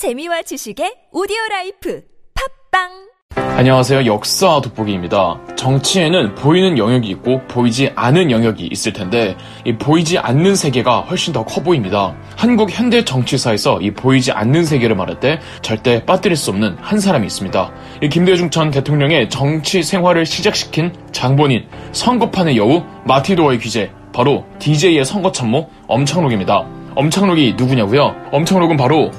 [0.00, 2.00] 재미와 지식의 오디오 라이프
[2.72, 2.88] 팟빵
[3.58, 4.06] 안녕하세요.
[4.06, 5.38] 역사 돋보기입니다.
[5.56, 9.36] 정치에는 보이는 영역이 있고 보이지 않은 영역이 있을 텐데
[9.66, 12.16] 이 보이지 않는 세계가 훨씬 더 커 보입니다.
[12.34, 17.26] 한국 현대 정치사에서 이 보이지 않는 세계를 말할 때 절대 빠뜨릴 수 없는 한 사람이
[17.26, 17.70] 있습니다.
[18.02, 25.30] 이 김대중 전 대통령의 정치 생활을 시작시킨 장본인, 선거판의 여우, 마타도어의 귀재, 바로 DJ의 선거
[25.30, 26.66] 참모 엄창록입니다.
[26.94, 28.16] 엄창록이 누구냐고요?
[28.32, 29.10] 엄창록은 바로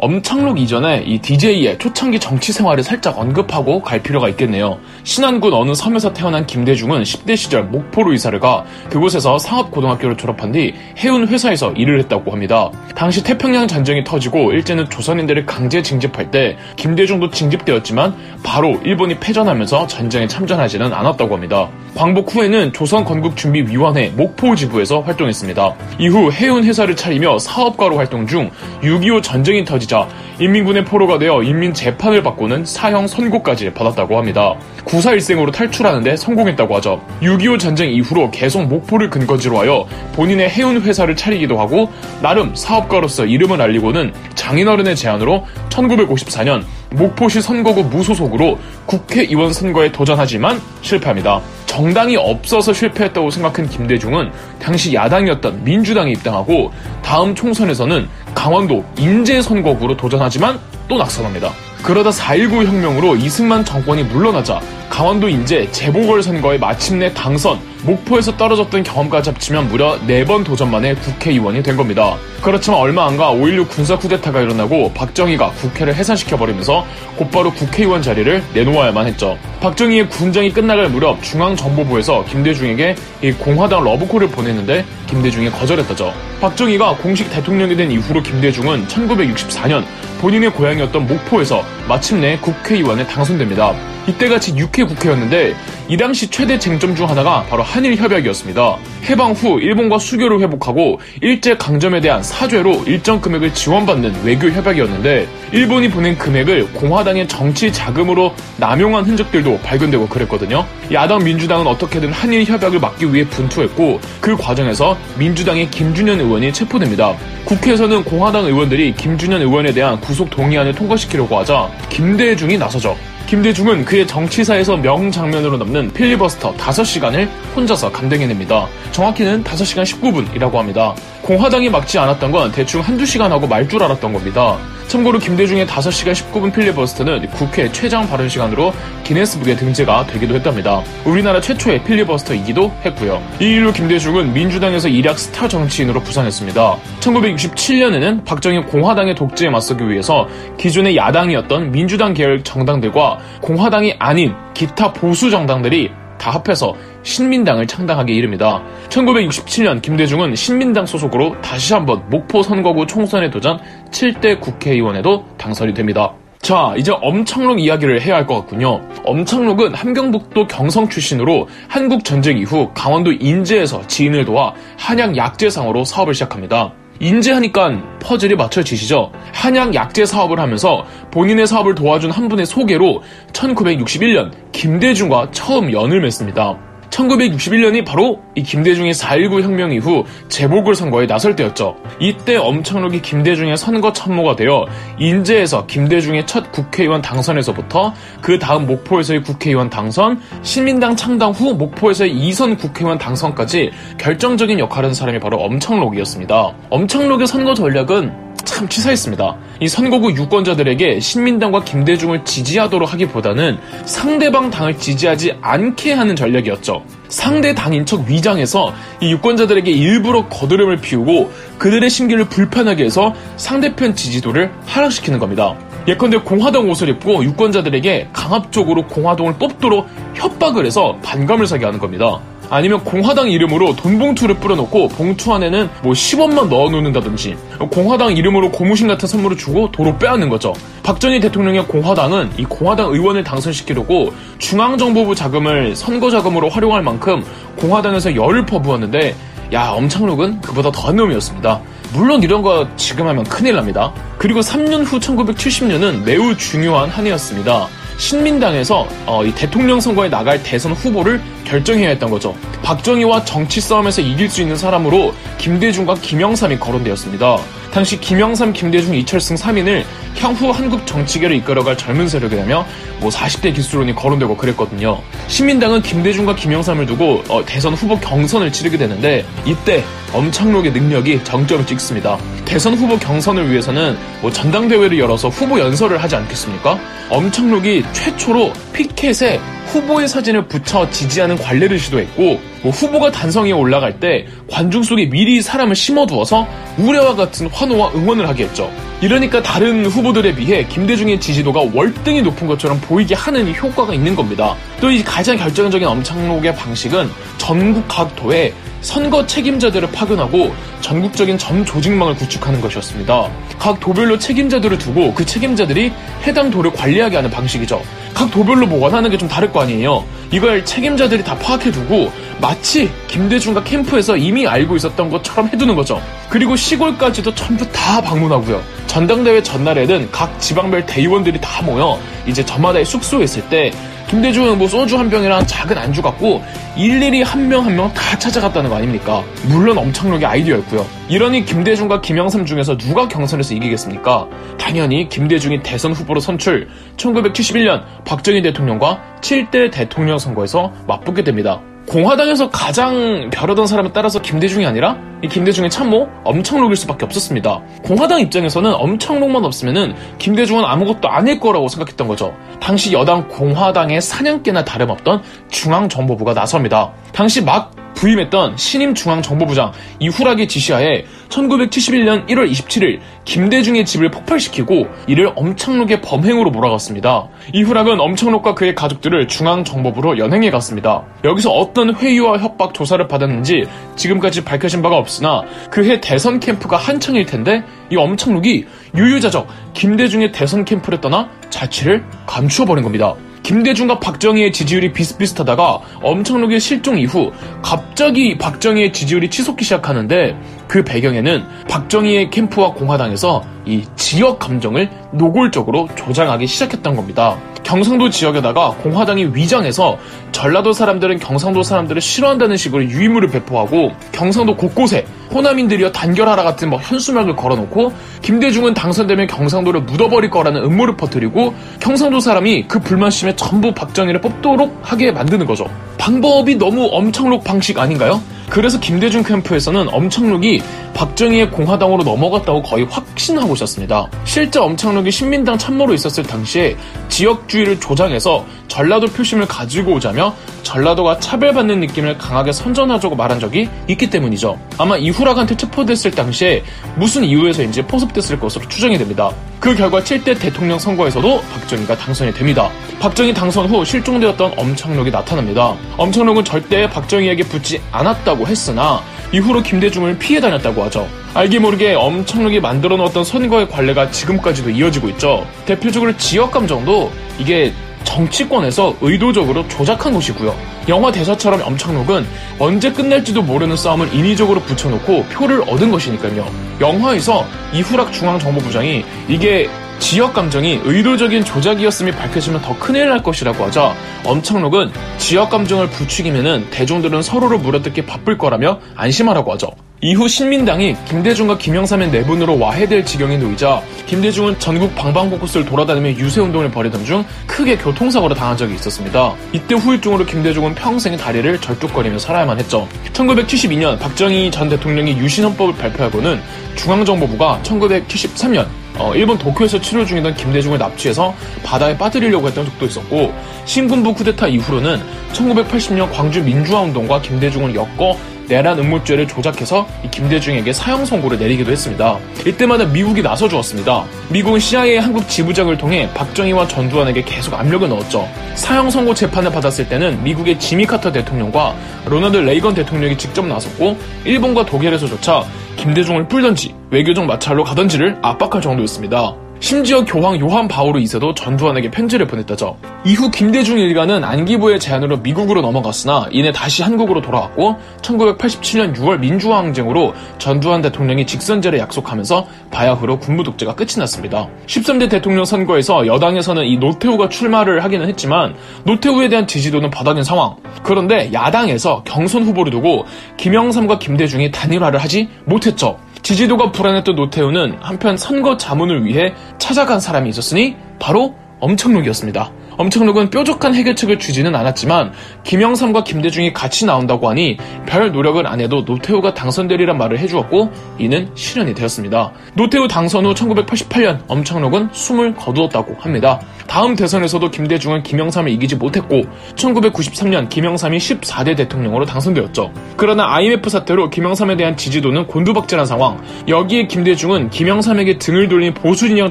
[0.00, 4.78] 엄창록 이전에 이 DJ의 초창기 정치 생활을 살짝 언급하고 갈 필요가 있겠네요.
[5.02, 11.26] 신안군 어느 섬에서 태어난 김대중은 10대 시절 목포로 이사를 가 그곳에서 상업고등학교를 졸업한 뒤 해운
[11.26, 12.70] 회사에서 일을 했다고 합니다.
[12.94, 20.28] 당시 태평양 전쟁이 터지고 일제는 조선인들을 강제 징집할 때 김대중도 징집되었지만 바로 일본이 패전하면서 전쟁에
[20.28, 21.68] 참전하지는 않았다고 합니다.
[21.96, 25.74] 광복 후에는 조선건국준비위원회 목포지부에서 활동했습니다.
[25.98, 30.06] 이후 해운 회사를 차리며 사업가로 활동 중 6.25 전쟁이 터지 자
[30.38, 34.54] 인민군의 포로가 되어 인민 재판을 받고는 사형 선고까지 받았다고 합니다.
[34.84, 37.00] 구사일생으로 탈출하는데 성공했다고 하죠.
[37.22, 43.62] 6.25 전쟁 이후로 계속 목포를 근거지로 하여 본인의 해운 회사를 차리기도 하고 나름 사업가로서 이름을
[43.62, 51.40] 알리고는 장인어른의 제안으로 1954년 목포시 선거구 무소속으로 국회의원 선거에 도전하지만 실패합니다.
[51.66, 59.96] 정당이 없어서 실패했다고 생각한 김대중은 당시 야당이었던 민주당에 입당하고 다음 총선에서는 강원도 인제 선거 구로
[59.96, 61.52] 도전하지만 또 낙선합니다.
[61.82, 69.68] 그러다 4.19 혁명으로 이승만 정권이 물러나자 강원도 인제 재보궐선거에 마침내 당선, 목포에서 떨어졌던 경험까지 합치면
[69.68, 72.16] 무려 4번 도전 만에 국회의원이 된 겁니다.
[72.42, 76.84] 그렇지만 얼마 안 가 5.16 군사 쿠데타가 일어나고 박정희가 국회를 해산시켜버리면서
[77.16, 79.36] 곧바로 국회의원 자리를 내놓아야만 했죠.
[79.60, 86.12] 박정희의 군정이 끝나갈 무렵 중앙정보부에서 김대중에게 이 공화당 러브콜을 보냈는데 김대중이 거절했다죠.
[86.40, 89.84] 박정희가 공식 대통령이 된 이후로 김대중은 1964년
[90.20, 93.74] 본인의 고향이었던 목포에서 마침내 국회의원에 당선됩니다.
[94.06, 95.54] 이때같이 6회 국회였는데
[95.90, 98.76] 이 당시 최대 쟁점 중 하나가 바로 한일 협약이었습니다.
[99.08, 105.88] 해방 후 일본과 수교를 회복하고 일제 강점에 대한 사죄로 일정 금액을 지원받는 외교 협약이었는데 일본이
[105.88, 110.66] 보낸 금액을 공화당의 정치 자금으로 남용한 흔적들도 발견되고 그랬거든요.
[110.92, 117.16] 야당 민주당은 어떻게든 한일 협약을 막기 위해 분투했고 그 과정에서 민주당의 김준현 의원이 체포됩니다.
[117.46, 122.94] 국회에서는 공화당 의원들이 김준현 의원에 대한 구속 동의안을 통과시키려고 하자 김대중이 나서죠.
[123.28, 128.66] 김대중은 그의 정치사에서 명장면으로 남는 필리버스터 5시간을 혼자서 감당해냅니다.
[128.92, 130.94] 정확히는 5시간 19분이라고 합니다.
[131.22, 134.56] 공화당이 막지 않았던 건 대충 한두 시간 하고 말 줄 알았던 겁니다.
[134.86, 138.72] 참고로 김대중의 5시간 19분 필리버스터는 국회 최장 발언 시간으로
[139.04, 140.82] 기네스북에 등재가 되기도 했답니다.
[141.04, 143.22] 우리나라 최초의 필리버스터이기도 했고요.
[143.40, 146.76] 이 일로 김대중은 민주당에서 일약 스타 정치인으로 부상했습니다.
[147.00, 150.26] 1967년에는 박정희 공화당의 독재에 맞서기 위해서
[150.58, 155.90] 기존의 야당이었던 민주당 계열 정당들과 공화당이 아닌 기타 보수 정당들이
[156.28, 158.62] 다 합해서 신민당을 창당하게 이릅니다.
[158.90, 163.58] 1967년 김대중은 신민당 소속으로 다시 한번 목포 선거구 총선에 도전
[163.90, 166.12] 7대 국회의원에도 당선이 됩니다.
[166.40, 168.80] 자, 이제 엄창록 이야기를 해야 할 것 같군요.
[169.04, 176.72] 엄창록은 함경북도 경성 출신으로 한국 전쟁 이후 강원도 인제에서 지인을 도와 한양 약재상으로 사업을 시작합니다.
[177.00, 179.12] 인재하니까 퍼즐이 맞춰지시죠?
[179.32, 186.67] 한양 약재 사업을 하면서 본인의 사업을 도와준 한 분의 소개로 1961년 김대중과 처음 연을 맺습니다.
[186.90, 191.76] 1961년이 바로 이 김대중의 4.19 혁명 이후 재보궐 선거에 나설 때였죠.
[192.00, 194.66] 이때 엄청록이 김대중의 선거 참모가 되어
[194.98, 202.58] 인제에서 김대중의 첫 국회의원 당선에서부터 그 다음 목포에서의 국회의원 당선, 신민당 창당 후 목포에서의 2선
[202.58, 206.52] 국회의원 당선까지 결정적인 역할을 한 사람이 바로 엄청록이었습니다.
[206.70, 208.27] 엄청록의 선거 전략은
[208.58, 209.36] 참 치사했습니다.
[209.60, 216.82] 이 선거구 유권자들에게 신민당과 김대중을 지지하도록 하기보다는 상대방 당을 지지하지 않게 하는 전략이었죠.
[217.08, 224.50] 상대 당인 척 위장해서 이 유권자들에게 일부러 거드름을 피우고 그들의 심기를 불편하게 해서 상대편 지지도를
[224.66, 225.56] 하락시키는 겁니다.
[225.86, 232.18] 예컨대 공화당 옷을 입고 유권자들에게 강압적으로 공화당을 뽑도록 협박을 해서 반감을 사게 하는 겁니다.
[232.50, 237.36] 아니면 공화당 이름으로 돈 봉투를 뿌려놓고 봉투 안에는 뭐 10원만 넣어놓는다든지
[237.70, 240.54] 공화당 이름으로 고무신 같은 선물을 주고 도로 빼앗는 거죠.
[240.82, 247.24] 박정희 대통령의 공화당은 이 공화당 의원을 당선시키려고 중앙정보부 자금을 선거 자금으로 활용할 만큼
[247.56, 249.14] 공화당에서 열을 퍼부었는데
[249.52, 251.60] 야 엄창록은 그보다 더한 놈이었습니다.
[251.94, 253.92] 물론 이런 거 지금 하면 큰일 납니다.
[254.18, 257.68] 그리고 3년 후 1970년은 매우 중요한 한 해였습니다.
[257.98, 262.34] 신민당에서 어, 이 대통령 선거에 나갈 대선 후보를 결정해야 했던 거죠.
[262.62, 267.38] 박정희와 정치 싸움에서 이길 수 있는 사람으로 김대중과 김영삼이 거론되었습니다.
[267.72, 269.84] 당시 김영삼, 김대중, 이철승 3인을
[270.18, 272.64] 향후 한국 정치계를 이끌어갈 젊은 세력이라며
[273.00, 275.00] 뭐 40대 기수론이 거론되고 그랬거든요.
[275.28, 282.18] 신민당은 김대중과 김영삼을 두고 어, 대선 후보 경선을 치르게 되는데 이때 엄창록의 능력이 정점을 찍습니다.
[282.44, 286.78] 대선 후보 경선을 위해서는 뭐 전당대회를 열어서 후보 연설을 하지 않겠습니까?
[287.10, 294.82] 엄창록이 최초로 피켓에 후보의 사진을 붙여 지지하는 관례를 시도했고 뭐 후보가 단성에 올라갈 때 관중
[294.82, 296.46] 속에 미리 사람을 심어두어서
[296.78, 298.70] 우려와 같은 환호와 응원을 하게 했죠.
[299.00, 304.56] 이러니까 다른 후보들에 비해 김대중의 지지도가 월등히 높은 것처럼 보이게 하는 효과가 있는 겁니다.
[304.80, 312.14] 또 이 가장 결정적인 엄창록의 방식은 전국 각 도에 선거 책임자들을 파견하고 전국적인 점 조직망을
[312.16, 313.28] 구축하는 것이었습니다.
[313.58, 315.92] 각 도별로 책임자들을 두고 그 책임자들이
[316.26, 317.82] 해당 도를 관리하게 하는 방식이죠.
[318.14, 320.04] 각 도별로 뭐 원하는 게 좀 다를 거 아니에요.
[320.32, 326.00] 이걸 책임자들이 다 파악해두고 마치 김대중과 캠프에서 이미 알고 있었던 것처럼 해두는 거죠.
[326.30, 328.62] 그리고 시골까지도 전부 다 방문하고요.
[328.98, 331.96] 전당대회 전날에는 각 지방별 대의원들이 다 모여
[332.26, 333.70] 이제 저마다의 숙소에 있을 때
[334.08, 336.42] 김대중은 뭐 소주 한 병이랑 작은 안주 갖고
[336.76, 339.22] 일일이 한 명 한 명 다 찾아갔다는 거 아닙니까?
[339.46, 340.84] 물론 엄청나게 아이디어였고요.
[341.08, 344.26] 이러니 김대중과 김영삼 중에서 누가 경선에서 이기겠습니까?
[344.58, 351.60] 당연히 김대중이 대선 후보로 선출 1971년 박정희 대통령과 7대 대통령 선거에서 맞붙게 됩니다.
[351.88, 357.62] 공화당에서 가장 벼르던 사람에 따라서 김대중이 아니라 이 김대중의 참모 엄청록일 수밖에 없었습니다.
[357.82, 362.34] 공화당 입장에서는 엄청록만 없으면은 김대중은 아무것도 아닐 거라고 생각했던 거죠.
[362.60, 366.92] 당시 여당 공화당의 사냥개나 다름없던 중앙정보부가 나섭니다.
[367.12, 376.00] 당시 막 부임했던 신임 중앙정보부장 이후락의 지시하에 1971년 1월 27일 김대중의 집을 폭발시키고 이를 엄청록의
[376.00, 377.28] 범행으로 몰아갔습니다.
[377.52, 381.02] 이후락은 엄청록과 그의 가족들을 중앙정보부로 연행해 갔습니다.
[381.24, 383.64] 여기서 어떤 회유와 협박 조사를 받았는지
[383.96, 388.64] 지금까지 밝혀진 바가 없으나 그해 대선 캠프가 한창일 텐데 이 엄청록이
[388.94, 393.16] 유유자적 김대중의 대선 캠프를 떠나 자취를 감추어버린 겁니다.
[393.48, 400.36] 김대중과 박정희의 지지율이 비슷비슷하다가 엄청록의 실종 이후 갑자기 박정희의 지지율이 치솟기 시작하는데
[400.68, 407.38] 그 배경에는 박정희의 캠프와 공화당에서 이 지역 감정을 노골적으로 조장하기 시작했던 겁니다.
[407.64, 409.98] 경상도 지역에다가 공화당이 위장해서
[410.32, 415.04] 전라도 사람들은 경상도 사람들을 싫어한다는 식으로 유인물을 배포하고 경상도 곳곳에
[415.34, 417.92] 호남인들이여 단결하라 같은 뭐 현수막을 걸어놓고
[418.22, 425.12] 김대중은 당선되면 경상도를 묻어버릴 거라는 음모를 퍼뜨리고 경상도 사람이 그 불만심에 전부 박정희를 뽑도록 하게
[425.12, 425.66] 만드는 거죠.
[425.98, 428.22] 방법이 너무 엄청록 방식 아닌가요?
[428.50, 430.62] 그래서 김대중 캠프에서는 엄청록이
[430.94, 434.08] 박정희의 공화당으로 넘어갔다고 거의 확신하고 있었습니다.
[434.24, 436.76] 실제 엄청록이 신민당 참모로 있었을 당시에
[437.08, 444.58] 지역주의를 조장해서 전라도 표심을 가지고 오자며 전라도가 차별받는 느낌을 강하게 선전하자고 말한 적이 있기 때문이죠.
[444.76, 446.62] 아마 이후락한테 체포됐을 당시에
[446.96, 449.30] 무슨 이유에서인지 포섭됐을 것으로 추정이 됩니다.
[449.60, 452.70] 그 결과 7대 대통령 선거에서도 박정희가 당선이 됩니다.
[453.00, 455.74] 박정희 당선 후 실종되었던 엄청록이 나타납니다.
[455.96, 459.02] 엄청록은 절대 박정희에게 붙지 않았다고 했으나
[459.32, 461.08] 이후로 김대중을 피해 다녔다고 하죠.
[461.34, 465.46] 알게 모르게 엄청나게 만들어 놓았던 선거의 관례가 지금까지도 이어지고 있죠.
[465.66, 467.72] 대표적으로 지역 감정도 이게
[468.08, 470.54] 정치권에서 의도적으로 조작한 것이고요.
[470.88, 472.26] 영화 대사처럼 엄청록은
[472.58, 476.50] 언제 끝날지도 모르는 싸움을 인위적으로 붙여놓고 표를 얻은 것이니까요.
[476.80, 479.68] 영화에서 이후락 중앙정보부장이 이게
[479.98, 487.20] 지역 감정이 의도적인 조작이었음이 밝혀지면 더 큰일 날 것이라고 하자 엄청록은 지역 감정을 부추기면은 대중들은
[487.20, 489.68] 서로를 물어뜯기 바쁠 거라며 안심하라고 하죠.
[490.00, 497.24] 이후 신민당이 김대중과 김영삼의 내분으로 와해될 지경에 놓이자 김대중은 전국 방방곳곳을 돌아다니며 유세운동을 벌이던 중
[497.48, 499.34] 크게 교통사고를 당한 적이 있었습니다.
[499.52, 502.86] 이때 후유증으로 김대중은 평생 다리를 절뚝거리며 살아야만 했죠.
[503.12, 506.40] 1972년 박정희 전 대통령이 유신헌법을 발표하고는
[506.76, 513.32] 중앙정보부가 1973년 어, 일본 도쿄에서 치료 중이던 김대중을 납치해서 바다에 빠뜨리려고 했던 적도 있었고
[513.64, 515.00] 신군부 쿠데타 이후로는
[515.32, 518.16] 1980년 광주 민주화운동과 김대중을 엮어
[518.48, 522.18] 내란 음모죄를 조작해서 김대중에게 사형 선고를 내리기도 했습니다.
[522.46, 524.04] 이때마다 미국이 나서 주었습니다.
[524.30, 528.28] 미국은 CIA 한국 지부장을 통해 박정희와 전두환에게 계속 압력을 넣었죠.
[528.54, 531.74] 사형 선고 재판을 받았을 때는 미국의 지미 카터 대통령과
[532.06, 535.44] 로널드 레이건 대통령이 직접 나섰고 일본과 독일에서조차
[535.76, 539.47] 김대중을 풀던지 외교적 마찰로 가던지를 압박할 정도였습니다.
[539.60, 542.76] 심지어 교황 요한 바오로 2세도 전두환에게 편지를 보냈다죠.
[543.04, 550.14] 이후 김대중 일가는 안기부의 제안으로 미국으로 넘어갔으나 이내 다시 한국으로 돌아왔고 1987년 6월 민주화 항쟁으로
[550.38, 554.48] 전두환 대통령이 직선제를 약속하면서 바야흐로 군부 독재가 끝이 났습니다.
[554.66, 560.54] 13대 대통령 선거에서 여당에서는 이 노태우가 출마를 하기는 했지만 노태우에 대한 지지도는 바닥인 상황.
[560.84, 565.98] 그런데 야당에서 경선 후보를 두고 김영삼과 김대중이 단일화를 하지 못했죠.
[566.28, 572.52] 지지도가 불안했던 노태우는 한편 선거 자문을 위해 찾아간 사람이 있었으니 바로 엄청록이었습니다.
[572.78, 579.34] 엄청록은 뾰족한 해결책을 주지는 않았지만 김영삼과 김대중이 같이 나온다고 하니 별 노력을 안 해도 노태우가
[579.34, 582.32] 당선되리란 말을 해주었고 이는 실현이 되었습니다.
[582.54, 586.40] 노태우 당선 후 1988년 엄청록은 숨을 거두었다고 합니다.
[586.68, 589.22] 다음 대선에서도 김대중은 김영삼을 이기지 못했고
[589.56, 592.72] 1993년 김영삼이 14대 대통령으로 당선되었죠.
[592.96, 596.22] 그러나 IMF 사태로 김영삼에 대한 지지도는 곤두박질한 상황.
[596.46, 599.30] 여기에 김대중은 김영삼에게 등을 돌린 보수 진영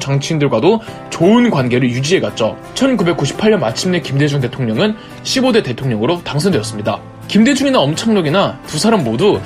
[0.00, 2.56] 정치인들과도 좋은 관계를 유지해갔죠.
[3.38, 7.00] 1998년 마침내 김대중 대통령은 15대 대통령으로 당선되었습니다.
[7.28, 9.38] 김대중이나 엄청록이나 두 사람 모두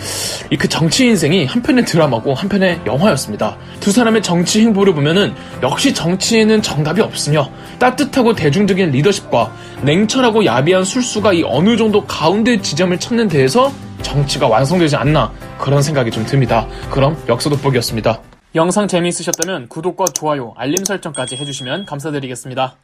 [0.50, 3.56] 이 그 정치 인생이 한편의 드라마고 한편의 영화였습니다.
[3.80, 11.32] 두 사람의 정치 행보를 보면은 역시 정치에는 정답이 없으며 따뜻하고 대중적인 리더십과 냉철하고 야비한 술수가
[11.32, 13.72] 이 어느 정도 가운데 지점을 찾는 데에서
[14.02, 16.66] 정치가 완성되지 않나 그런 생각이 좀 듭니다.
[16.90, 18.20] 그럼 역사 돋보기였습니다.
[18.54, 22.76] 영상 재미있으셨다면 구독과 좋아요, 알림 설정까지 해주시면 감사드리겠습니다.